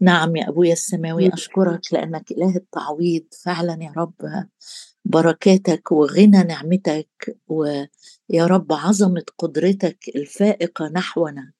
[0.00, 3.24] نعم يا أبويا السماوي أشكرك لأنك إله التعويض.
[3.44, 4.46] فعلا يا رب
[5.04, 11.52] بركاتك وغنى نعمتك ويا رب عظمة قدرتك الفائقة نحونا.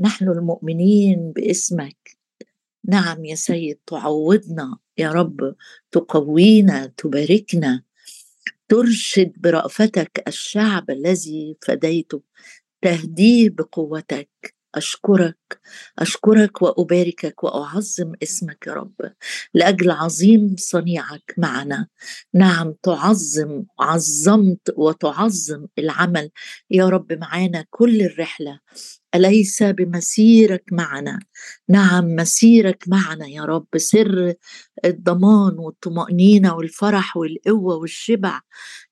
[0.00, 2.18] نحن المؤمنين باسمك.
[2.84, 5.54] نعم يا سيد تعوضنا يا رب
[5.92, 7.82] تقوينا تباركنا.
[8.68, 12.22] ترشد برأفتك الشعب الذي فديته.
[12.82, 14.54] تهديه بقوتك.
[14.74, 15.60] أشكرك
[15.98, 18.94] أشكرك وأباركك وأعظم اسمك يا رب.
[19.54, 21.88] لأجل عظيم صنيعك معنا.
[22.34, 26.30] نعم تعظم عظمت وتعظم العمل.
[26.70, 28.60] يا رب معانا كل الرحلة.
[29.14, 31.18] أليس بمسيرك معنا؟
[31.68, 33.66] نعم مسيرك معنا يا رب.
[33.76, 34.34] سر
[34.84, 38.40] الضمان والطمأنينة والفرح والقوة والشبع.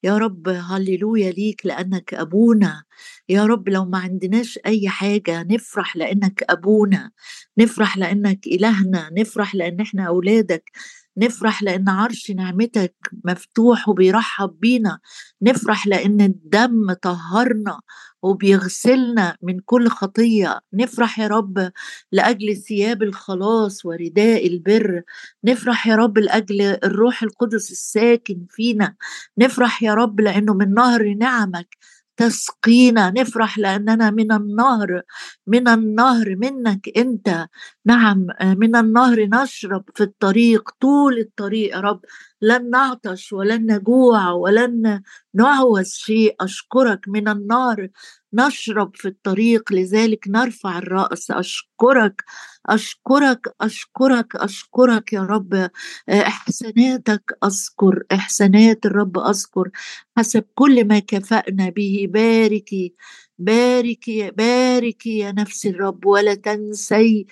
[0.02, 2.82] يا رب هللويا ليك لأنك أبونا.
[3.28, 7.10] يا رب لو ما عندناش أي حاجة نفرح لأنك أبونا.
[7.58, 9.10] نفرح لأنك إلهنا.
[9.18, 10.70] نفرح لأن إحنا أولادك.
[11.18, 14.98] نفرح لأن عرش نعمتك مفتوح وبيرحب بينا.
[15.42, 17.80] نفرح لأن الدم طهرنا
[18.22, 20.60] وبيغسلنا من كل خطية.
[20.74, 21.70] نفرح يا رب
[22.12, 25.02] لأجل ثياب الخلاص ورداء البر.
[25.44, 28.96] نفرح يا رب لأجل الروح القدس الساكن فينا.
[29.38, 31.76] نفرح يا رب لأنه من نهر نعمك
[32.16, 33.10] تسقينا.
[33.10, 35.02] نفرح لأننا من النهر
[35.46, 37.48] من النهر منك أنت.
[37.88, 42.00] نعم من النهر نشرب في الطريق طول الطريق يا رب.
[42.42, 45.02] لن نعطش ولن نجوع ولن
[45.34, 46.34] نعوز شيء.
[46.40, 47.88] أشكرك من النار
[48.32, 51.30] نشرب في الطريق لذلك نرفع الرأس.
[51.30, 52.24] أشكرك
[52.66, 55.70] أشكرك أشكرك أشكرك يا رب.
[56.10, 59.70] إحساناتك أذكر إحسانات الرب أذكر.
[60.16, 62.06] حسب كل ما كفأنا به.
[62.10, 62.94] باركي
[63.38, 66.06] باركي باركي يا نفس الرب.
[66.06, 67.26] ولا تنسي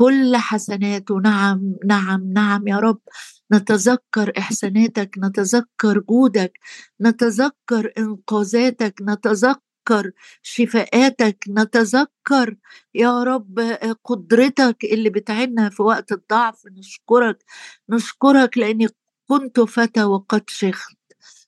[0.00, 1.20] كل حسناته.
[1.20, 3.00] نعم نعم نعم يا رب.
[3.54, 6.60] نتذكر إحساناتك نتذكر جودك
[7.02, 12.56] نتذكر إنقاذاتك نتذكر شفاءاتك نتذكر
[12.96, 13.60] يا رب
[14.06, 16.62] قدرتك اللي بتعنا في وقت الضعف.
[16.78, 17.44] نشكرك
[17.90, 18.88] نشكرك لأني
[19.28, 20.96] كنت فتى وقد شخت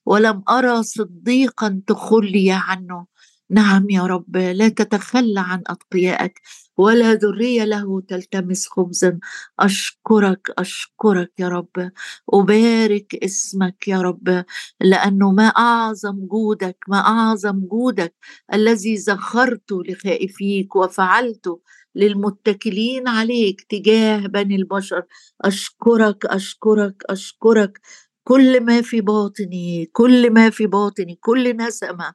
[0.07, 3.07] ولم أرى صديقا تخلي عنه.
[3.51, 6.41] نعم يا رب لا تتخلى عن أتقيائك.
[6.77, 9.19] ولا ذرية له تلتمس خبزا.
[9.59, 11.91] أشكرك أشكرك يا رب.
[12.33, 14.45] أبارك اسمك يا رب
[14.81, 18.15] لأنه ما أعظم جودك ما أعظم جودك
[18.53, 21.61] الذي زخرت لخائفيك وفعلته
[21.95, 25.03] للمتكلين عليك تجاه بني البشر.
[25.41, 27.79] أشكرك أشكرك أشكرك.
[28.27, 32.13] كل ما في باطني كل ما في باطني كل نسمه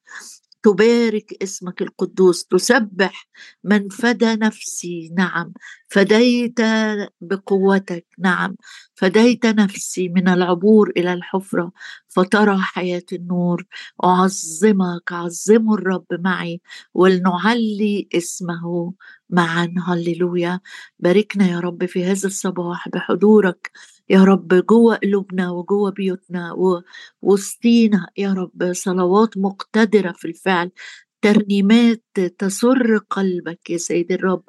[0.63, 3.29] تبارك اسمك القدوس تسبح
[3.65, 5.53] من فدى نفسي نعم.
[5.89, 6.61] فديت
[7.21, 8.57] بقوتك نعم.
[8.95, 11.73] فديت نفسي من العبور إلى الحفرة
[12.09, 13.67] فترى حياة النور.
[14.05, 16.61] أعظمك عظموا الرب معي
[16.95, 18.95] ولنعلي اسمه
[19.31, 19.75] معا.
[19.87, 20.61] هللويا.
[20.99, 23.71] باركنا يا رب في هذا الصباح بحضورك.
[24.11, 26.53] يا رب جوه قلوبنا وجوه بيوتنا
[27.23, 30.71] ووسطينا يا رب صلوات مقتدرة في الفعل
[31.23, 32.03] ترنيمات
[32.39, 34.43] تسر قلبك يا سيد الرب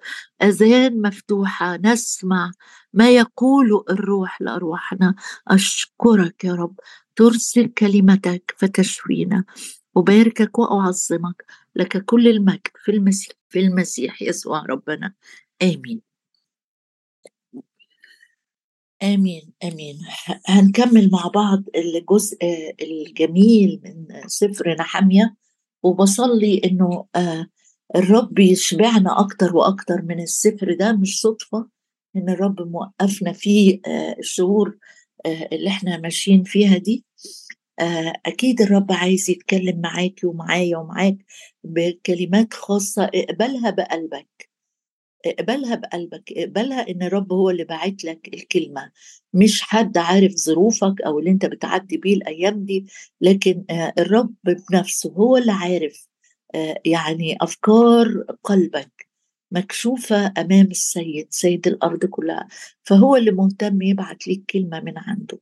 [0.44, 2.52] أذان مفتوحة نسمع
[2.94, 5.16] ما يقول الروح لأرواحنا.
[5.47, 6.76] أشكرك يا رب
[7.16, 9.44] ترسل كلمتك فتشفينا
[9.97, 11.46] أباركك وأعظمك
[11.76, 15.14] لك كل المجد في المسيح في المسيح يسوع ربنا.
[15.64, 16.09] آمين.
[19.04, 20.00] آمين آمين.
[20.48, 22.38] هنكمل مع بعض الجزء
[22.82, 25.36] الجميل من سفر نحمية.
[25.84, 27.48] وبصلي إنه آه،
[27.96, 31.68] الرب يشبعنا أكتر وأكتر من السفر ده مش صدفة
[32.16, 34.78] إن الرب موقفنا فيه آه، الشهور
[35.26, 37.06] آه، اللي إحنا ماشيين فيها دي.
[38.26, 41.18] أكيد الرب عايز يتكلم معاكي ومعايا ومعاك
[41.64, 44.49] بكلمات خاصة اقبلها بقلبك.
[45.25, 48.91] اقبلها بقلبك اقبلها إن الرب هو اللي باعت لك الكلمة.
[49.34, 52.85] مش حد عارف ظروفك أو اللي أنت بتعدي بيه الأيام دي
[53.22, 56.08] لكن آه، الرب بنفسه هو اللي عارف
[56.55, 59.09] آه، يعني أفكار قلبك
[59.52, 62.47] مكشوفة أمام السيد سيد الأرض كلها.
[62.84, 65.40] فهو اللي مهتم يبعت لك كلمة من عنده.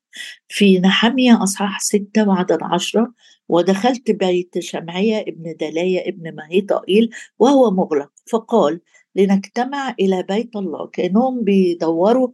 [0.47, 3.13] في نحمية أصحاح ستة وعدد عشرة
[3.49, 7.09] ودخلت بيت شمعية ابن دلاية ابن مهيطائيل
[7.39, 8.11] وهو مغلق.
[8.31, 8.81] فقال
[9.17, 10.87] لنجتمع إلى بيت الله.
[10.87, 12.29] كأنهم بيدوروا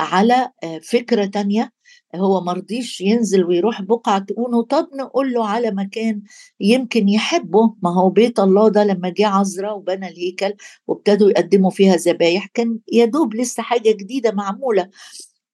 [0.00, 1.72] على آه، فكرة تانية.
[2.14, 6.22] هو مرضيش ينزل ويروح بقعة أونو طب نقول له على مكان
[6.60, 7.74] يمكن يحبه.
[7.82, 10.54] ما هو بيت الله ده لما جه عزرا وبنى الهيكل
[10.86, 14.88] وابتدوا يقدموا فيها ذبايح كان يدوب لسه حاجة جديدة معمولة.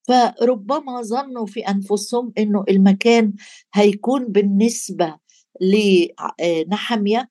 [0.08, 3.32] فربما ظنوا في أنفسهم أنه المكان
[3.75, 5.17] هيكون بالنسبة
[5.61, 7.31] لنحمية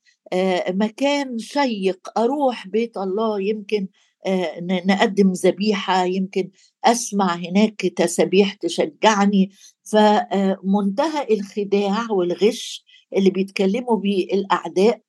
[0.70, 3.88] مكان شيق أروح بيت الله يمكن
[4.26, 6.50] آه، نقدم ذبيحة يمكن
[6.86, 9.52] أسمع هناك تسابيح تشجعني.
[9.84, 12.86] فمنتهى الخداع والغش
[13.18, 15.02] اللي بيتكلموا بيه الأعداء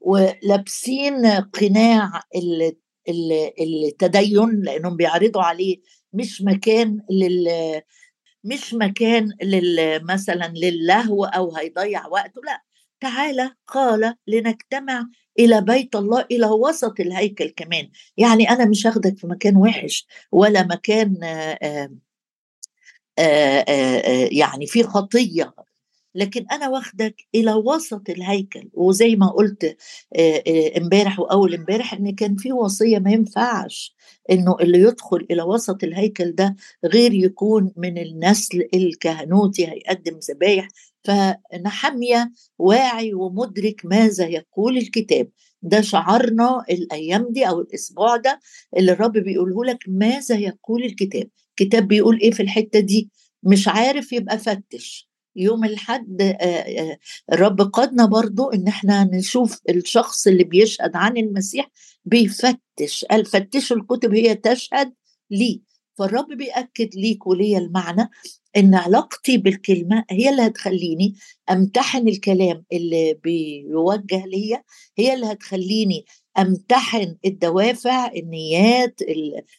[0.00, 2.22] ولابسين قناع
[3.60, 5.80] التدين لأنهم بيعرضوا عليه
[6.12, 7.48] مش مكان لل
[8.44, 12.67] مش مكان لل مثلا للهو أو هيضيع وقته لأ.
[13.00, 15.06] تعالى قال لنجتمع
[15.38, 17.90] إلى بيت الله إلى وسط الهيكل كمان.
[18.16, 21.58] يعني أنا مش هاخدك في مكان وحش ولا مكان آآ
[23.18, 25.54] آآ آآ يعني في خطية.
[26.18, 28.68] لكن أنا واخدك إلى وسط الهيكل.
[28.74, 29.76] وزي ما قلت
[30.76, 33.94] إمبارح وأول إمبارح إن كان في وصية ما ينفعش
[34.30, 40.68] إنه اللي يدخل إلى وسط الهيكل ده غير يكون من النسل الكهنوتي هيقدم ذبايح
[41.04, 45.28] فنحمية واعي ومدرك ماذا يقول الكتاب.
[45.62, 48.40] ده شعارنا الأيام دي أو الأسبوع ده
[48.76, 51.28] اللي الرب بيقوله لك ماذا يقول الكتاب.
[51.50, 53.10] الكتاب بيقول إيه في الحتة دي؟
[53.42, 55.07] مش عارف يبقى فتش.
[55.38, 56.36] يوم الحد
[57.32, 61.68] الرب قادنا برضو إن إحنا نشوف الشخص اللي بيشهد عن المسيح
[62.04, 64.92] بيفتش قال فتشوا الكتب هي تشهد
[65.30, 65.62] لي.
[65.98, 68.10] فالرب بيأكد ليك وليا المعنى
[68.56, 71.14] إن علاقتي بالكلمة هي اللي هتخليني
[71.50, 74.62] أمتحن الكلام اللي بيوجه ليا
[74.98, 76.04] هي اللي هتخليني
[76.38, 79.00] أمتحن الدوافع النيات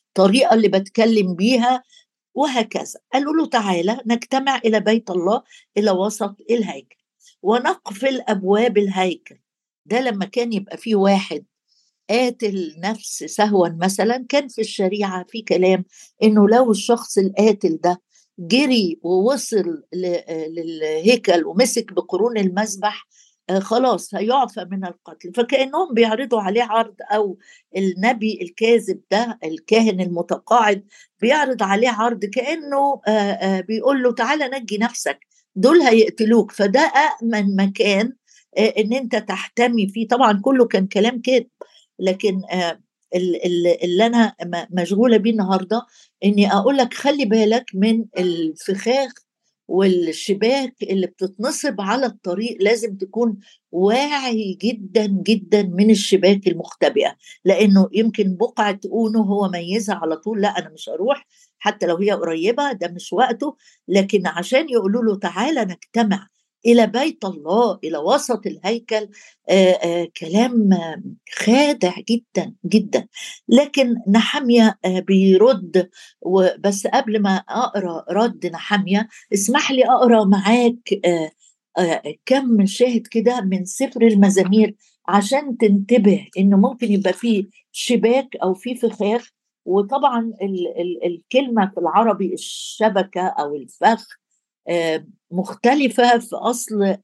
[0.10, 1.84] الطريقة اللي بتكلم بيها
[2.40, 3.00] وهكذا.
[3.14, 5.44] قالوا له تعالى نجتمع إلى بيت الله
[5.78, 6.96] إلى وسط الهيكل
[7.42, 9.38] ونقفل أبواب الهيكل.
[9.86, 11.46] ده لما كان يبقى في واحد
[12.10, 15.86] قاتل نفس سهوا مثلا كان في الشريعة في كلام
[16.24, 18.02] إنه لو الشخص القاتل ده
[18.40, 23.10] جري ووصل للهيكل ومسك بقرون المذبح آه،
[23.58, 25.34] خلاص هيعفى من القتل.
[25.34, 27.38] فكأنهم بيعرضوا عليه عرض أو
[27.78, 30.86] النبي الكاذب ده الكاهن المتقاعد
[31.22, 35.20] بيعرض عليه عرض كأنه آه، آه، بيقول له تعالى نجي نفسك
[35.56, 36.52] دول هيقتلوك.
[36.52, 36.92] فده
[37.24, 38.14] امن مكان
[38.58, 40.08] إن أنت تحتمي فيه.
[40.08, 41.48] طبعا كله كان كلام كذب
[42.00, 42.42] لكن
[43.16, 44.36] اللي أنا
[44.72, 45.86] مشغولة بيه النهارده
[46.24, 49.12] إني أقول لك خلي بالك من الفخاخ
[49.70, 53.38] والشباك اللي بتتنصب على الطريق لازم تكون
[53.72, 57.16] واعي جدا جدا من الشباك المختبئة.
[57.46, 61.28] لأنه يمكن بقعة اونو هو ميزها على طول لا أنا مش هروح
[61.60, 63.56] حتى لو هي قريبة ده مش وقته.
[63.88, 66.28] لكن عشان يقولوا له تعالى نجتمع
[66.66, 69.10] إلى بيت الله إلى وسط الهيكل.
[69.50, 70.70] آآ آآ كلام
[71.34, 73.08] خادع جدا جدا.
[73.48, 75.90] لكن نحمية بيرد.
[76.60, 80.90] بس قبل ما أقرأ رد نحمية اسمح لي أقرأ معاك
[82.26, 84.76] كم شاهد كده من سفر المزامير
[85.08, 89.30] عشان تنتبه إنه ممكن يبقى فيه شباك أو في فخاخ.
[89.66, 94.08] وطبعا ال ال الكلمة في العربي الشبكة أو الفخ
[95.32, 96.96] مختلفة في أصل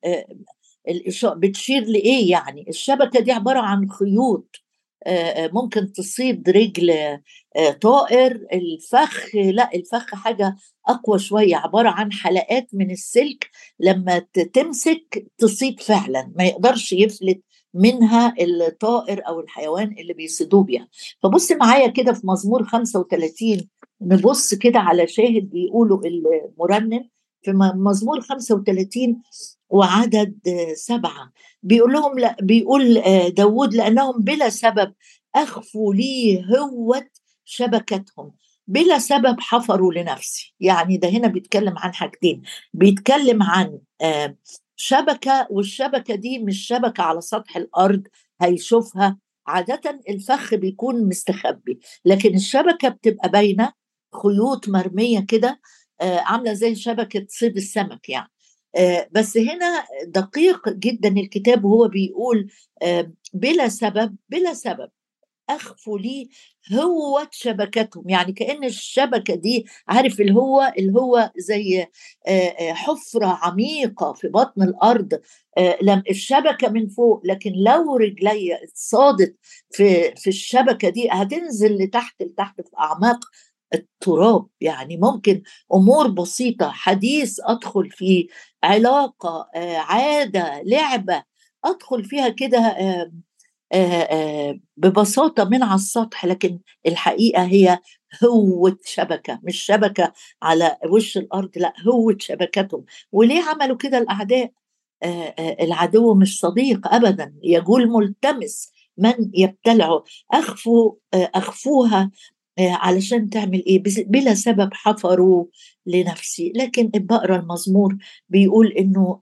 [1.25, 4.55] بتشير لإيه يعني؟ الشبكة دي عبارة عن خيوط
[5.53, 7.19] ممكن تصيد رجل
[7.81, 10.55] طائر الفخ لا الفخ حاجة
[10.87, 14.19] أقوى شوية عبارة عن حلقات من السلك لما
[14.53, 17.41] تمسك تصيد فعلا ما يقدرش يفلت
[17.73, 20.87] منها الطائر أو الحيوان اللي بيصيدوه بيها.
[21.23, 23.69] فبص معايا كده في مزمور 35
[24.01, 27.09] نبص كده على شاهد بيقولوا المرنم
[27.45, 29.21] في مزمور 35
[29.69, 30.39] وعدد
[30.75, 31.31] سبعة.
[31.63, 34.93] بيقول لهم لا بيقول آه، داود لأنهم بلا سبب
[35.35, 37.07] أخفوا لي هوة
[37.45, 38.31] شبكتهم.
[38.67, 40.55] بلا سبب حفروا لنفسي.
[40.59, 42.41] يعني ده هنا بيتكلم عن حاجتين.
[42.73, 44.35] بيتكلم عن آه،
[44.75, 48.03] شبكة والشبكة دي مش شبكة على سطح الأرض
[48.41, 49.17] هيشوفها.
[49.47, 53.73] عادة الفخ بيكون مستخبي لكن الشبكة بتبقى باينة
[54.23, 55.59] خيوط مرمية كده
[56.01, 58.31] عاملة زي شبكة صيد السمك يعني.
[58.75, 64.89] آه، بس هنا دقيق جدا الكتاب وهو بيقول آه، بلا سبب بلا سبب
[65.49, 66.29] أخفوا لي
[66.73, 68.09] هوة شبكتهم.
[68.09, 71.85] يعني كأن الشبكة دي عارف الهوة الهوة زي
[72.59, 75.19] حفرة عميقة في بطن الأرض.
[75.81, 79.35] لم الشبكة من فوق لكن لو رجلي صادت
[79.71, 83.19] في في الشبكة دي هتنزل لتحت لتحت في أعماق
[83.75, 84.47] التراب.
[84.61, 85.41] يعني ممكن
[85.73, 88.27] أمور بسيطة حديث أدخل فيه
[88.63, 91.23] علاقة آه، عادة لعبة
[91.65, 93.11] أدخل فيها كده آه،
[93.73, 96.25] آه، ببساطة من على السطح.
[96.25, 97.79] لكن الحقيقة هي
[98.23, 102.85] هوة شبكة مش شبكة على وش الأرض لا هوة شبكتهم.
[103.11, 104.51] وليه عملوا كده الأعداء؟
[105.61, 107.35] العدو مش صديق ابدا.
[107.43, 110.03] يقول ملتمس من يبتلعه.
[110.31, 112.11] أخفوا أخفوها
[112.59, 115.45] علشان تعمل إيه؟ بلا سبب حفروا
[115.85, 116.53] لنفسي.
[116.55, 117.97] لكن بقرا المزمور
[118.29, 119.19] بيقول إنه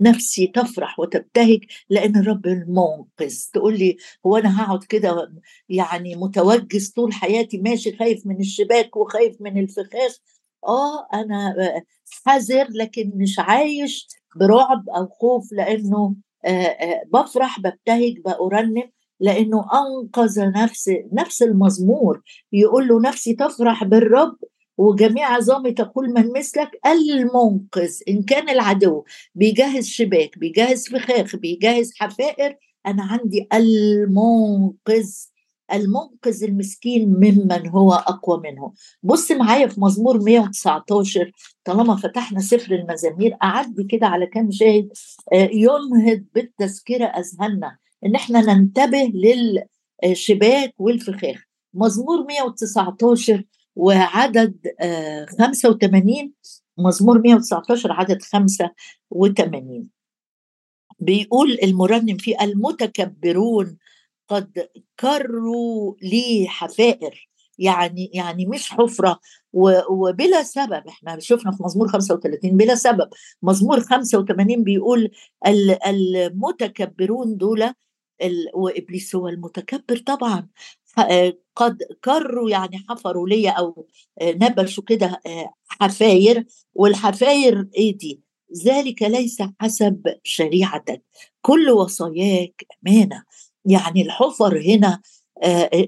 [0.00, 3.34] نفسي تفرح وتبتهج لأن الرب المنقذ.
[3.52, 5.32] تقول لي هو أنا هقعد كده
[5.68, 10.18] يعني متوجس طول حياتي ماشي خايف من الشباك وخايف من الفخاخ؟
[10.66, 11.54] آه أنا
[12.26, 16.14] حذر لكن مش عايش برعب أو خوف لأنه
[17.12, 18.90] بفرح ببتهج بأرنم.
[19.20, 22.22] لأنه أنقذ نفس نفس المزمور.
[22.52, 24.36] يقول له نفسي تفرح بالرب
[24.78, 26.70] وجميع عظامي تقول من مثلك.
[26.86, 29.04] المنقذ إن كان العدو
[29.34, 32.56] بيجهز شباك بيجهز فخاخ بيجهز حفائر
[32.86, 35.10] أنا عندي المنقذ.
[35.72, 38.72] المنقذ المسكين ممن هو أقوى منه.
[39.02, 41.32] بص معايا في مزمور 119
[41.64, 44.88] طالما فتحنا سفر المزامير أعدي كده على كام شاهد.
[45.32, 47.76] آه، ينهض بالتذكرة أذهاننا.
[48.04, 49.12] إن إحنا ننتبه
[50.04, 51.44] للشباك والفخاخ.
[51.74, 53.44] مزمور 119
[53.76, 54.56] وعدد
[55.38, 56.32] 85
[56.78, 59.90] آه، مزمور 119 عدد 85
[61.00, 63.78] بيقول المرنم فيه المتكبرون
[64.28, 64.68] قد
[65.00, 67.28] كروا لي حفائر.
[67.58, 69.20] يعني يعني مش حفرة
[69.90, 70.82] وبلا سبب.
[70.88, 73.08] إحنا شفنا في مزمور 35 بلا سبب.
[73.42, 75.10] مزمور 85 بيقول
[75.86, 77.72] المتكبرون دول
[78.54, 80.48] وإبليس هو المتكبر طبعا.
[81.56, 83.86] قد كروا يعني حفروا لي أو
[84.22, 85.20] نبشوا كده
[85.68, 88.20] حفاير والحفاير إيه دي؟
[88.66, 91.02] ذلك ليس حسب شريعتك.
[91.42, 93.24] كل وصاياك أمانة.
[93.64, 95.00] يعني الحفر هنا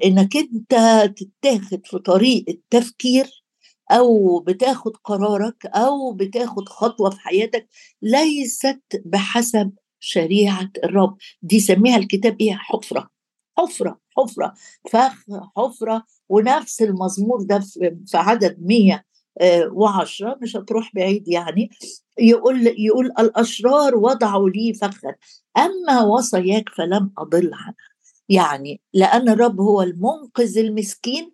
[0.05, 0.75] إنك أنت
[1.17, 3.43] تتاخد في طريق التفكير
[3.91, 7.69] أو بتاخد قرارك أو بتاخد خطوة في حياتك
[8.03, 11.17] ليست بحسب شريعة الرب.
[11.43, 13.11] دي سميها الكتاب إيه؟ حفرة.
[13.59, 14.55] حفرة حفرة.
[14.91, 15.25] فخ
[15.57, 16.05] حفرة.
[16.29, 17.59] ونفس المزمور ده
[18.07, 21.71] في عدد 110 مش هتروح بعيد يعني.
[22.19, 25.15] يقول يقول الأشرار وضعوا لي فخا
[25.57, 27.75] أما وصاياك فلم أضل عنها.
[28.29, 31.33] يعني لأن الرب هو المنقذ المسكين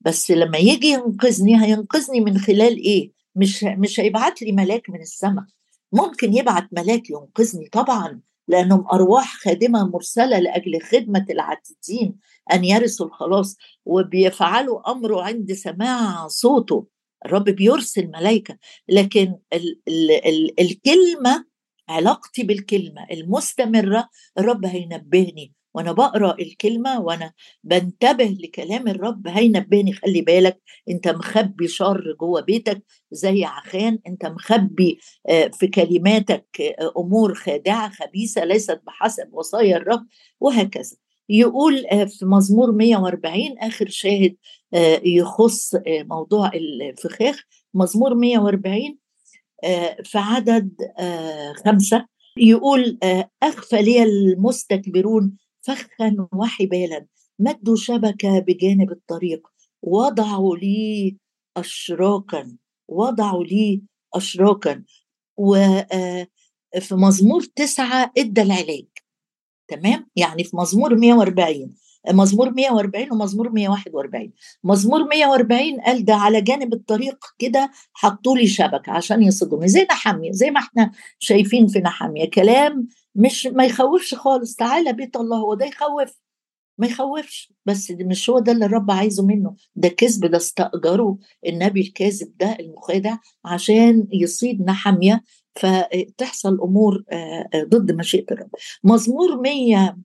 [0.00, 5.44] بس لما يجي ينقذني هينقذني من خلال إيه؟ مش مش هيبعت لي ملاك من السماء.
[5.92, 12.16] ممكن يبعت ملاك ينقذني طبعا لأنهم أرواح خادمة مرسلة لأجل خدمة العاتدين
[12.52, 16.86] أن يرثوا الخلاص وبيفعلوا أمره عند سماع صوته.
[17.26, 18.58] الرب بيرسل ملائكة.
[18.88, 21.44] لكن ال ال ال الكلمة
[21.88, 25.54] علاقتي بالكلمة المستمرة الرب هينبهني.
[25.78, 27.32] وأنا بقرأ الكلمة وأنا
[27.64, 34.98] بنتبه لكلام الرب هينبهني خلي بالك أنت مخبي شر جوه بيتك زي عخان أنت مخبي
[35.28, 40.06] آه، في كلماتك آه، أمور خادعة خبيثة ليست بحسب وصايا الرب
[40.40, 40.96] وهكذا.
[41.28, 44.36] يقول آه، في مزمور 140 آخر شاهد
[45.04, 47.44] يخص موضوع الفخاخ
[47.74, 48.98] مزمور 140
[50.04, 50.70] في عدد
[51.64, 52.06] خمسة
[52.36, 52.98] يقول
[53.42, 57.06] أخفى لي المستكبرون فخا وحبالا
[57.38, 59.48] مدوا شبكة بجانب الطريق.
[59.82, 61.16] وضعوا لي
[61.56, 62.56] أشراكا
[62.88, 63.82] وضعوا لي
[64.14, 64.84] أشراكا
[65.36, 66.26] وفي آه،
[66.92, 68.86] مزمور تسعة إدى العلاج.
[69.68, 71.74] تمام؟ يعني في مزمور 140
[72.12, 74.32] مزمور 140 ومزمور 141
[74.64, 80.32] مزمور 140 قال ده على جانب الطريق كده حطوا لي شبكة عشان يصدوني زي نحامية
[80.32, 82.30] زي ما إحنا شايفين في نحامية.
[82.30, 86.20] كلام مش ما يخوفش خالص تعالى بيت الله هو ده يخوف؟
[86.78, 87.52] ما يخوفش.
[87.66, 89.54] بس مش هو ده اللي الرب عايزه منه.
[89.76, 95.22] ده كذب ده استأجره النبي الكاذب ده المخادع عشان يصيد نحمية.
[95.54, 97.04] فتحصل أمور
[97.56, 98.50] ضد مشيئة الرب.
[98.84, 99.96] مزمور 100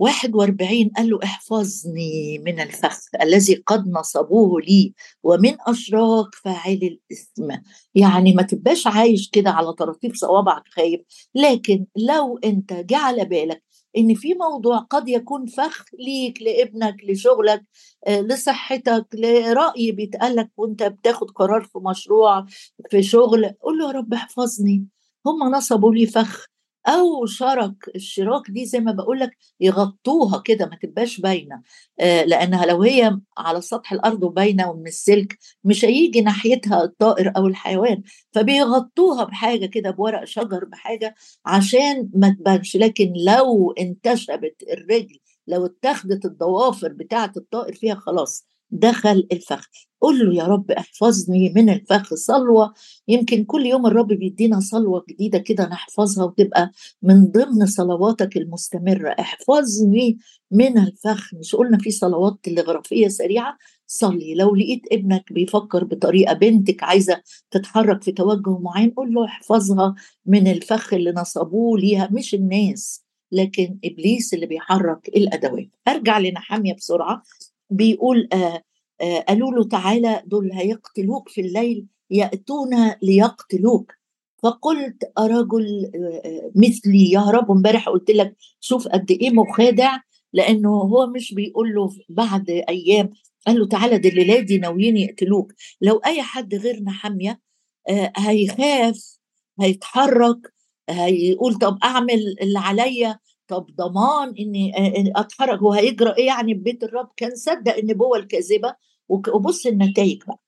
[0.00, 7.62] 41 قال له احفظني من الفخ الذي قد نصبوه لي ومن اشراك فاعل الإثم.
[7.94, 11.00] يعني ما تبقاش عايش كده على طراطيف صوابعك خايف.
[11.34, 13.62] لكن لو أنت جه على بالك
[13.96, 17.64] إن في موضوع قد يكون فخ ليك لابنك لشغلك
[18.06, 22.46] آه، لصحتك لرأي بيتقالك وأنت بتاخد قرار في مشروع
[22.90, 24.86] في شغل قول له يا رب احفظني.
[25.26, 26.49] هم نصبوا لي فخ
[26.88, 31.62] أو شرك الشراك دي زي ما بقول لك يغطوها كده ما تبقاش باينة.
[32.00, 37.46] آه لأنها لو هي على سطح الأرض وباينة ومن السلك مش هيجي ناحيتها الطائر أو
[37.46, 41.14] الحيوان فبيغطوها بحاجة كده بورق شجر بحاجة
[41.46, 42.76] عشان ما تبانش.
[42.76, 49.68] لكن لو انتشبت الرجل لو اتخذت الضوافر بتاعة الطائر فيها خلاص دخل الفخ.
[50.00, 52.74] قل له يا رب احفظني من الفخ صلوة.
[53.08, 56.70] يمكن كل يوم الرب بيدينا صلوة جديدة كده نحفظها وتبقى
[57.02, 59.10] من ضمن صلواتك المستمرة.
[59.20, 60.18] احفظني
[60.50, 61.34] من الفخ.
[61.34, 64.34] مش قلنا في صلوات تلغرافية سريعة؟ صلي.
[64.34, 69.94] لو لقيت ابنك بيفكر بطريقة بنتك عايزة تتحرك في توجه معين قول له احفظها
[70.26, 72.08] من الفخ اللي نصبوه ليها.
[72.12, 75.68] مش الناس لكن إبليس اللي بيحرك الأدوات.
[75.88, 77.22] أرجع لنحامية بسرعة.
[77.70, 78.62] بيقول آه
[79.00, 82.70] آه قالوا له تعالى دول هيقتلوك في الليل يأتون
[83.02, 83.92] ليقتلوك.
[84.42, 85.90] فقلت أرجل
[86.24, 89.98] آه مثلي يهرب امبارح قلت لك شوف قد إيه مخادع
[90.32, 93.10] لأنه هو مش بيقول له بعد أيام.
[93.46, 95.52] قال له تعالى دي الليلة دي ناويين يقتلوك.
[95.80, 97.40] لو أي حد غيرنا حامية
[97.88, 99.18] آه هيخاف
[99.60, 100.38] هيتحرك
[100.90, 103.18] هيقول طب أعمل اللي عليا.
[103.50, 104.72] طب ضمان إني
[105.16, 108.74] اتحرك هو هيجرى إيه يعني ببيت الرب؟ كان صدق النبوه الكاذبة
[109.08, 110.40] وبص النتائج بقى.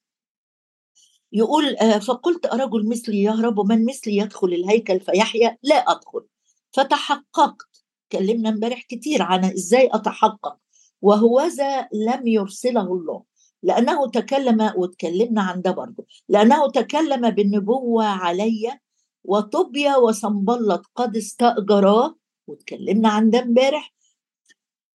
[1.33, 6.25] يقول فقلت أرجل مثلي يهرب ومن مثلي يدخل الهيكل فيحيا؟ لا أدخل.
[6.73, 7.85] فتحققت.
[8.11, 10.57] تكلمنا امبارح كتير عن إزاي أتحقق.
[11.03, 13.23] وهوذا لم يرسله الله.
[13.63, 18.79] لأنه تكلم وتكلمنا عن ده برضه لأنه تكلم بالنبوة علي
[19.25, 23.93] وطوبيا وصنبلط قد استأجراه واتكلمنا عن ده امبارح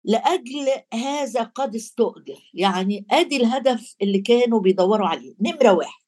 [0.04, 2.50] لأجل هذا قد استؤجر.
[2.54, 5.34] يعني أدي الهدف اللي كانوا بيدوروا عليه.
[5.40, 6.02] نمرة واحد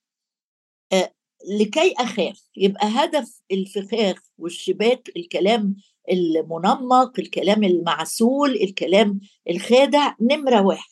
[0.93, 1.13] آه
[1.61, 2.43] لكي أخاف.
[2.57, 5.77] يبقى هدف الفخاخ والشباك الكلام
[6.13, 10.91] المنمق الكلام المعسول الكلام الخادع نمرة واحد.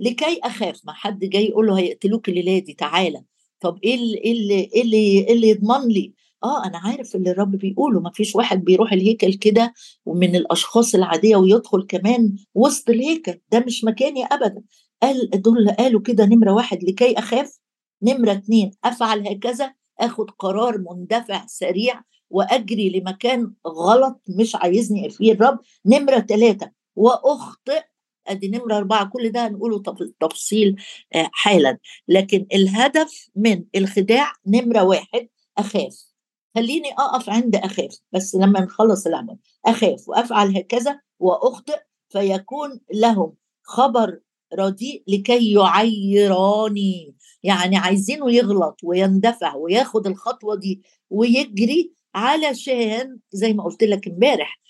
[0.00, 0.80] لكي أخاف.
[0.84, 3.24] ما حد جاي يقول له هيقتلوك الليلة دي تعالى.
[3.60, 6.12] طب إيه اللي إيه اللي إيه اللي, اللي يضمن لي
[6.44, 9.74] آه أنا عارف اللي الرب بيقوله ما فيش واحد بيروح الهيكل كده
[10.06, 14.62] ومن الأشخاص العادية ويدخل كمان وسط الهيكل ده مش مكاني ابدا.
[15.02, 17.58] قال دول قالوا كده نمرة واحد لكي أخاف؟
[18.02, 25.58] نمرة اتنين أفعل هكذا؟ آخد قرار مندفع سريع وأجري لمكان غلط مش عايزني فيه الرب.
[25.86, 27.82] نمرة ثلاثة وأخطئ.
[28.26, 29.82] أدي نمرة أربعة كل ده هنقوله
[30.20, 30.76] تفصيل
[31.14, 31.78] حالا.
[32.08, 35.28] لكن الهدف من الخداع نمرة واحد
[35.58, 36.13] أخاف.
[36.54, 39.36] خليني أقف عند أخاف بس لما نخلص العمل.
[39.66, 44.20] أخاف وأفعل هكذا وأخطئ فيكون لهم خبر
[44.58, 53.82] رديء لكي يعيراني يعني عايزينه يغلط ويندفع وياخد الخطوة دي ويجري علشان زي ما قلت
[53.84, 54.60] لك امبارح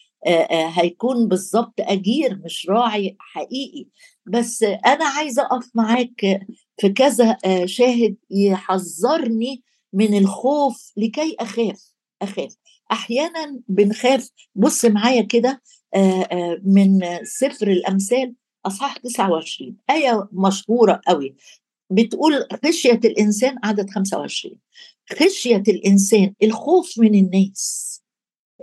[0.79, 3.87] هيكون بالظبط أجير مش راعي حقيقي.
[4.27, 6.41] بس أنا عايزة أقف معاك
[6.77, 9.63] في كذا شاهد يحذرني
[9.95, 12.57] من الخوف لكي أخاف أخاف.
[12.93, 14.31] أحيانا بنخاف.
[14.55, 15.63] بص معايا كده
[16.63, 18.35] من سفر الأمثال
[18.67, 21.37] أصحاح 29 آية مشهورة قوي
[21.91, 24.57] بتقول خشية الإنسان عدد 25
[25.13, 27.91] خشية الإنسان الخوف من الناس.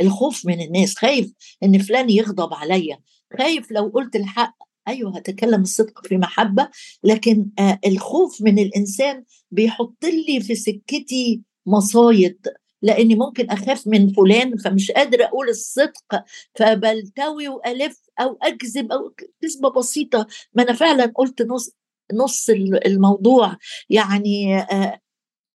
[0.02, 0.96] الخوف من الناس.
[0.96, 3.00] خايف إن فلان يغضب عليا.
[3.38, 4.56] خايف لو قلت الحق
[4.88, 6.70] أيوه هتكلم الصدق في محبة
[7.04, 12.48] لكن آه الخوف من الإنسان بيحط لي في سكتي مصايد
[12.82, 16.24] لأني ممكن أخاف من فلان فمش قادره أقول الصدق
[16.56, 20.28] فبلتوي وألف أو أكذب أو كذبة بسيطة.
[20.54, 21.72] ما أنا فعلا قلت نص
[22.14, 22.50] نص
[22.86, 23.58] الموضوع.
[23.90, 25.00] يعني آه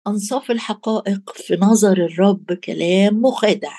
[0.08, 3.74] أنصاف الحقائق في نظر الرب كلام مخادع.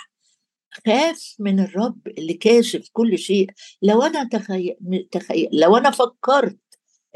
[0.87, 3.51] خاف من الرب اللي كاشف كل شيء.
[3.83, 4.77] لو أنا تخيل
[5.12, 6.59] تخيل لو أنا فكرت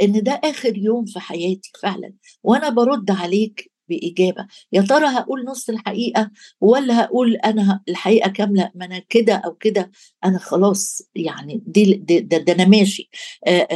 [0.00, 5.68] إن ده آخر يوم في حياتي فعلا وأنا برد عليك بإجابة يا ترى هقول نص
[5.70, 9.90] الحقيقة ولا هقول أنا الحقيقة كاملة؟ ما أنا كده أو كده
[10.24, 13.10] أنا خلاص يعني دي ده, ده, أنا ماشي.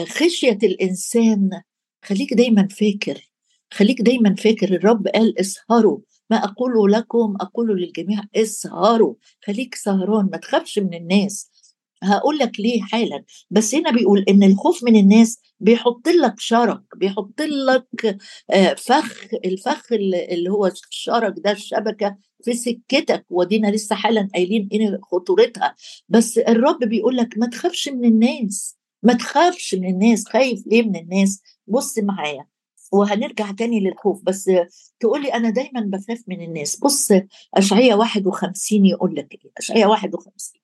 [0.09, 1.51] خشية الإنسان
[2.05, 3.31] خليك دايما فاكر
[3.73, 5.99] خليك دايما فاكر الرب قال اسهروا
[6.31, 9.15] ما أقول لكم أقول للجميع اسهروا
[9.47, 11.51] خليك سهران ما تخافش من الناس.
[12.03, 13.25] هقول لك ليه حالا.
[13.51, 18.19] بس هنا بيقول إن الخوف من الناس بيحط لك شرك بيحط لك
[18.79, 23.27] فخ الفخ اللي هو الشرك ده الشبكة في سكتك.
[23.31, 25.75] ودينا لسه حالا قايلين إيه خطورتها.
[26.09, 30.97] بس الرب بيقول لك ما تخافش من الناس ما تخافش من الناس خايف ليه من
[30.97, 32.47] الناس؟ بص معايا.
[32.95, 34.23] وهنرجع تاني للخوف.
[34.23, 34.51] بس
[35.01, 36.81] تقولي أنا دايما بخاف من الناس.
[36.81, 37.09] بص
[37.55, 40.61] اشعياء 51 يقول لك إيه؟ اشعياء 51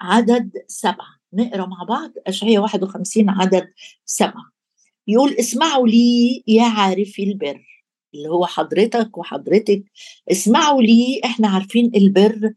[0.00, 1.20] عدد سبعة.
[1.32, 2.12] نقرأ مع بعض.
[2.26, 3.68] اشعياء 51 عدد
[4.04, 4.50] سبعة.
[5.08, 9.82] يقول اسمعوا لي يا عارفي البر اللي هو حضرتك وحضرتك.
[10.30, 12.54] اسمعوا لي إحنا عارفين البر.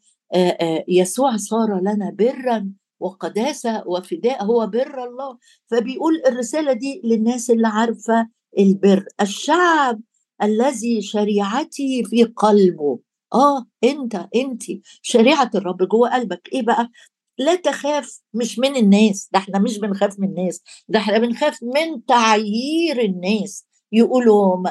[0.88, 5.38] يسوع صار لنا برا وقداسة وفداء هو بر الله.
[5.67, 8.27] فبيقول الرسالة دي للناس اللي عارفة
[8.59, 10.01] البر الشعب
[10.43, 12.99] الذي شريعتي في قلبه.
[13.33, 14.63] آه أنت أنت.
[15.01, 16.49] شريعة الرب جوه قلبك.
[16.53, 16.89] إيه بقى؟
[17.37, 19.29] لا تخاف مش من الناس.
[19.31, 20.61] ده إحنا مش بنخاف من الناس.
[20.87, 23.65] ده إحنا بنخاف من تعيير الناس.
[23.91, 24.63] يقولوا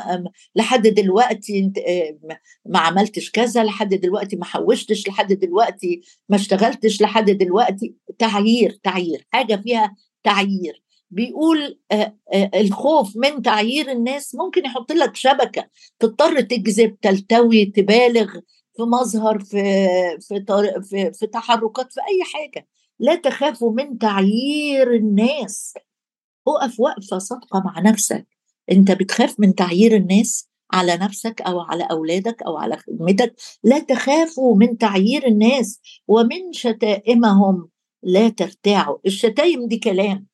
[0.56, 2.18] لحد دلوقتي أنت آه،
[2.66, 9.26] ما عملتش كذا لحد دلوقتي ما حوشتش لحد دلوقتي ما اشتغلتش لحد دلوقتي تعيير تعيير.
[9.30, 10.82] حاجة فيها تعيير.
[11.12, 18.32] بيقول آه، آه، الخوف من تعيير الناس ممكن يحط لك شبكة تضطر تكذب تلتوي تبالغ
[18.76, 19.62] في مظهر في
[20.20, 20.44] في
[20.90, 22.66] في, في تحركات في أي حاجة.
[22.98, 25.74] لا تخافوا من تعيير الناس.
[26.48, 28.26] أقف وقفه صادقة مع نفسك.
[28.72, 34.56] أنت بتخاف من تعيير الناس على نفسك أو على أولادك أو على خدمتك؟ لا تخافوا
[34.56, 37.68] من تعيير الناس ومن شتائمهم.
[38.02, 38.98] لا ترتاعوا.
[39.06, 40.31] الشتايم دي كلام.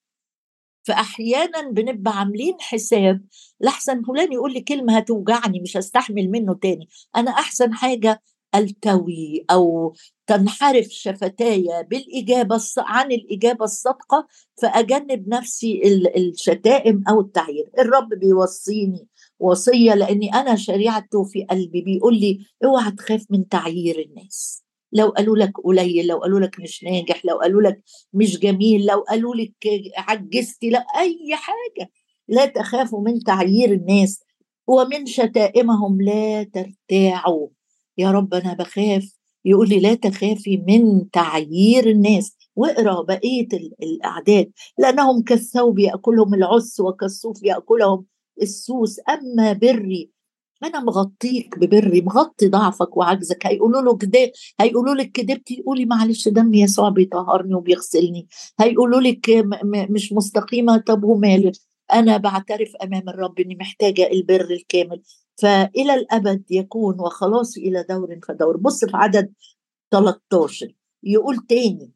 [0.88, 3.24] فأحيانا بنبقى عاملين حساب
[3.60, 6.88] لحسن فلان يقول لي كلمة هتوجعني مش هستحمل منه تاني.
[7.16, 8.22] أنا أحسن حاجة
[8.54, 9.94] ألتوي أو
[10.26, 14.26] تنحرف شفتاي بالإجابة عن الإجابة الصادقة
[14.62, 15.82] فأجنب نفسي
[16.16, 17.70] الشتائم أو التعيير.
[17.78, 24.67] الرب بيوصيني وصية لأني أنا شريعته في قلبي بيقول لي اوعى تخاف من تعيير الناس.
[24.92, 29.00] لو قالوا لك قليل لو قالوا لك مش ناجح لو قالوا لك مش جميل لو
[29.00, 29.52] قالوا لك
[29.96, 31.90] عجزتي لا أي حاجة.
[32.28, 34.20] لا تخافوا من تعيير الناس
[34.66, 36.02] ومن شتائمهم.
[36.02, 37.48] لا ترتاعوا.
[37.98, 39.14] يا رب أنا بخاف.
[39.44, 42.36] يقول لي لا تخافي من تعيير الناس.
[42.56, 43.48] واقرأ بقية
[43.82, 44.50] الأعداد.
[44.78, 48.06] لأنهم كالثوب يأكلهم العس وكالصوف يأكلهم
[48.42, 49.00] السوس.
[49.08, 50.10] أما بري
[50.64, 53.46] أنا مغطيك ببري مغطي ضعفك وعجزك.
[53.46, 58.28] هيقولوا له كده هيقولوا لك كدبتي قولي معلش دم يسوع بيطهرني وبيغسلني.
[58.60, 59.26] هيقولوا لك
[59.90, 61.52] مش مستقيمة طب ومالك
[61.92, 65.02] أنا بعترف أمام الرب إني محتاجة البر الكامل.
[65.36, 68.56] فإلى الأبد يكون وخلاصي إلى دور فدور.
[68.56, 69.32] بص في عدد
[69.90, 71.92] 13 يقول تاني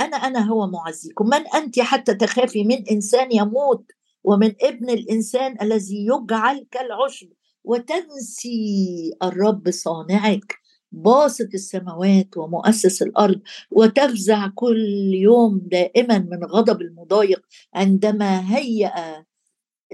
[0.00, 1.26] أنا أنا هو معزيكم.
[1.26, 3.84] من أنت حتى تخافي؟ من إنسان يموت
[4.24, 7.28] ومن ابن الإنسان الذي يجعل كالعشب.
[7.64, 10.54] وتنسي الرب صانعك
[10.92, 17.42] باسط السماوات ومؤسس الأرض وتفزع كل يوم دائما من غضب المضايق
[17.74, 19.24] عندما هيأ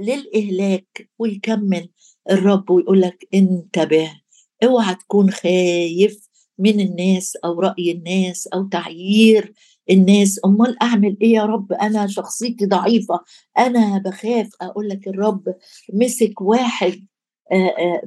[0.00, 1.10] للإهلاك.
[1.18, 1.88] ويكمل
[2.30, 4.10] الرب ويقول لك انتبه
[4.64, 6.28] اوعى تكون خايف
[6.58, 9.52] من الناس أو رأي الناس أو تعيير
[9.90, 10.40] الناس.
[10.44, 13.20] أمال أعمل إيه يا رب؟ أنا شخصيتي ضعيفة
[13.58, 14.48] أنا بخاف.
[14.60, 15.54] أقول لك الرب
[15.92, 17.06] مسك واحد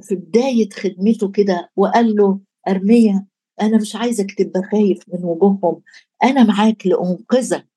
[0.02, 3.26] في بداية خدمته كده وقال له ارميا
[3.62, 5.82] أنا مش عايزك تبقى خايف من وجوههم
[6.24, 7.68] أنا معاك لأنقذك.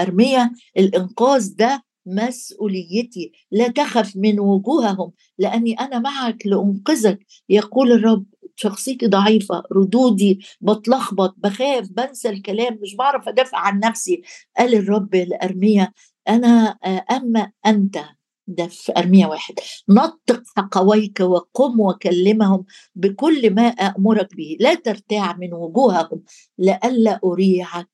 [0.00, 7.26] ارميا الإنقاذ ده مسؤوليتي لا تخف من وجوههم لأني أنا معك لأنقذك.
[7.48, 8.24] يقول الرب
[8.56, 14.22] شخصيتي ضعيفة ردودي بتلخبط بخاف بنسى الكلام مش بعرف أدافع عن نفسي.
[14.58, 15.92] قال الرب لأرميا
[16.28, 16.68] أنا
[17.10, 17.98] أما أنت
[18.46, 19.54] ده في أرمية واحد.
[19.88, 24.56] نطق حقويك وقم وكلمهم بكل ما أأمرك به.
[24.60, 26.22] لا ترتاع من وجوههم
[26.58, 27.88] لئلا أريعك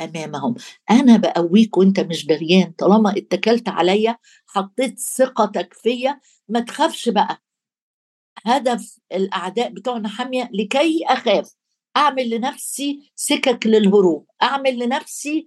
[0.00, 0.54] أمامهم.
[0.90, 7.42] أنا بقويك وأنت مش بريان طالما اتكلت عليا حطيت ثقتك فيا ما تخافش بقى.
[8.46, 11.54] هدف الأعداء بتوعنا حاميه لكي أخاف.
[11.96, 14.26] أعمل لنفسي سكك للهروب.
[14.42, 15.46] أعمل لنفسي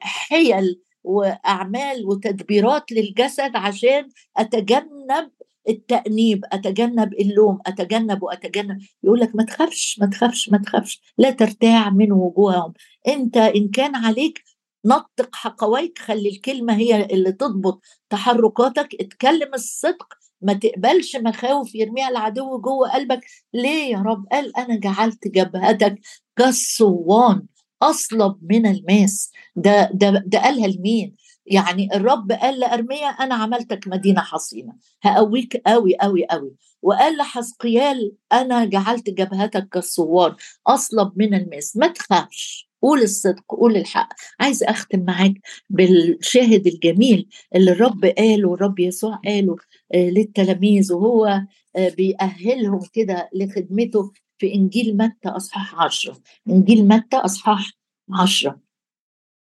[0.00, 5.30] حيل وأعمال وتدبيرات للجسد عشان أتجنب
[5.68, 8.78] التأنيب أتجنب اللوم أتجنب وأتجنب.
[9.02, 11.02] يقول لك ما تخافش ما تخافش ما تخافش.
[11.18, 12.72] لا ترتاع من وجوههم.
[13.08, 14.42] أنت إن كان عليك
[14.86, 18.88] نطق حقويك خلي الكلمة هي اللي تضبط تحركاتك.
[19.00, 20.08] اتكلم الصدق.
[20.42, 23.20] ما تقبلش مخاوف يرميها العدو جوه قلبك.
[23.54, 26.00] ليه يا رب؟ قال أنا جعلت جبهتك
[26.36, 27.46] كالصوان.
[27.90, 29.30] أصلب من الماس.
[29.56, 31.14] ده ده ده قالها لمين؟
[31.46, 34.72] يعني الرب قال لأرميا أنا عملتك مدينة حصينة.
[35.02, 36.52] هقويك قوي قوي قوي.
[36.82, 40.34] وقال لحسقيال أنا جعلت جبهتك كالصوان
[40.66, 41.76] أصلب من الماس.
[41.76, 42.68] ما تخافش.
[42.82, 44.08] قول الصدق قول الحق.
[44.40, 45.34] عايز أختم معاك
[45.70, 49.56] بالشاهد الجميل اللي الرب قاله الرب يسوع قاله
[49.94, 51.40] آه، للتلاميذ وهو
[51.76, 54.12] آه، بيأهلهم كده لخدمته
[54.44, 57.70] في إنجيل متى أصحاح عشرة؟ إنجيل متى أصحاح
[58.10, 58.60] عشرة؟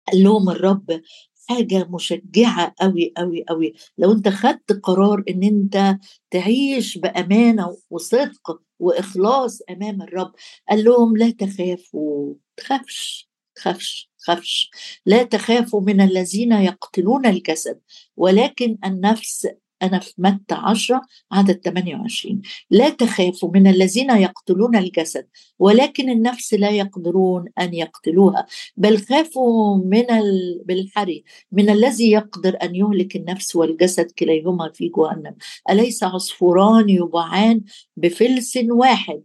[0.08, 1.02] قال لهم الرب
[1.48, 5.98] حاجة مشجعة قوي قوي قوي لو أنت خدت قرار إن أنت
[6.30, 10.32] تعيش بأمانة وصدق وإخلاص أمام الرب
[10.68, 12.34] قال لهم لا تخافوا.
[12.56, 14.70] تخافش تخافش تخافش.
[15.06, 17.80] لا تخافوا من الذين يقتلون الجسد
[18.16, 19.48] ولكن النفس
[19.82, 25.26] أنا في متى 10 عدد 28 لا تخافوا من الذين يقتلون الجسد
[25.58, 28.46] ولكن النفس لا يقدرون أن يقتلوها.
[28.76, 30.62] بل خافوا من ال...
[30.64, 35.36] بالحري من الذي يقدر أن يهلك النفس والجسد كليهما في جهنم.
[35.70, 37.64] أليس عصفوران يبعان
[37.96, 39.22] بفلس واحد؟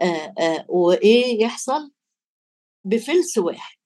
[0.00, 1.90] آآ آآ وإيه يحصل؟
[2.84, 3.76] بفلس واحد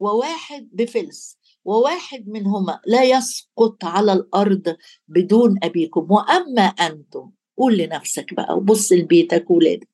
[0.00, 1.39] وواحد بفلس.
[1.64, 4.76] وواحد منهما لا يسقط على الأرض
[5.08, 6.06] بدون أبيكم.
[6.10, 9.88] وأما أنتم قول لنفسك بقى وبص لبيتك وولادك.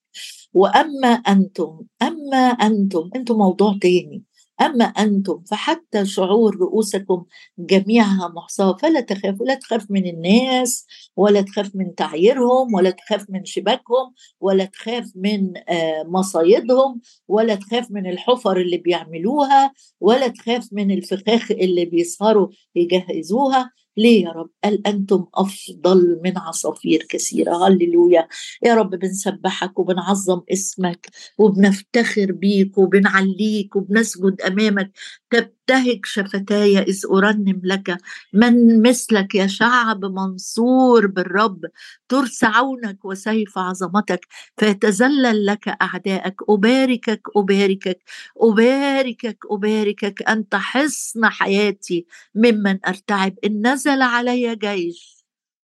[0.55, 4.23] وأما أنتم أما أنتم أنتم موضوع تاني.
[4.61, 7.25] أما أنتم فحتى شعور رؤوسكم
[7.59, 13.45] جميعها محصاة فلا تخافوا لا تخاف من الناس ولا تخاف من تعييرهم ولا تخاف من
[13.45, 20.91] شباكهم ولا تخاف من آه، مصايدهم ولا تخاف من الحفر اللي بيعملوها ولا تخاف من
[20.91, 23.71] الفخاخ اللي بيسهروا يجهزوها.
[23.97, 27.67] ليه يا رب؟ قال أنتم أفضل من عصافير كثيرة.
[27.69, 28.29] هللويا.
[28.63, 31.07] يا رب بنسبحك وبنعظم اسمك
[31.39, 34.91] وبنفتخر بيك وبنعليك وبنسجد أمامك.
[35.31, 37.97] تبتهج شفتاي إذ أرنم لك
[38.33, 41.61] من مثلك يا شعب منصور بالرب.
[42.09, 44.27] ترس عونك وسيف عظمتك
[44.59, 47.99] فيتذلل لك أعدائك أباركك أباركك
[48.43, 50.23] أباركك أباركك.
[50.23, 53.35] أنت حصن حياتي ممن أرتعب.
[53.45, 55.16] إن نزل علي جيش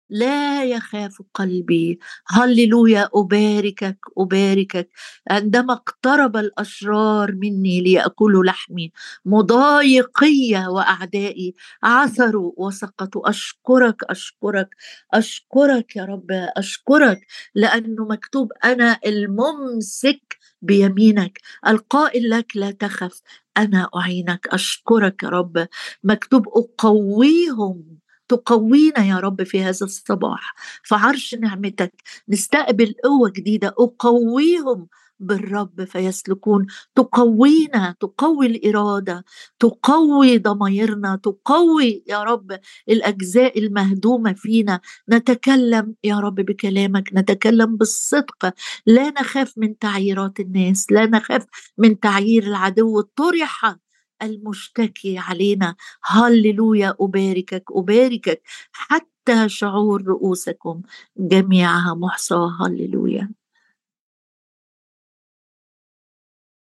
[0.09, 1.99] لا يخاف قلبي.
[2.27, 4.89] هللويا أباركك أباركك.
[5.31, 8.91] عندما اقترب الأشرار مني ليأكلوا لحمي
[9.25, 11.55] مضايقية وأعدائي.
[11.83, 14.69] عثروا وسقطوا أشكرك أشكرك
[15.13, 17.19] أشكرك يا رب أشكرك.
[17.55, 21.39] لأنه مكتوب أنا الممسك بيمينك.
[21.67, 23.21] القائل لك لا تخف
[23.57, 24.47] أنا أعينك.
[24.51, 25.67] أشكرك يا رب.
[26.03, 27.97] مكتوب أقويهم.
[28.29, 30.55] تقوينا يا رب في هذا الصباح.
[30.83, 31.93] في عرش نعمتك
[32.29, 34.87] نستقبل قوة جديدة أقويهم
[35.19, 36.65] بالرب فيسلكون.
[36.95, 39.23] تقوينا تقوي الإرادة
[39.59, 42.59] تقوي ضميرنا تقوي يا رب
[42.89, 44.79] الأجزاء المهدومة فينا.
[45.09, 48.53] نتكلم يا رب بكلامك نتكلم بالصدق.
[48.85, 51.45] لا نخاف من تعييرات الناس لا نخاف
[51.77, 53.01] من تعيير العدو.
[53.01, 53.75] طرح
[54.21, 55.75] المشتكي علينا.
[56.03, 60.81] هللويا أباركك أباركك حتى شعور رؤوسكم.
[61.17, 62.51] جميعها محصاة.
[62.67, 63.29] هللويا.